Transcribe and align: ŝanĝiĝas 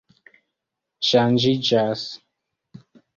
ŝanĝiĝas 1.09 2.07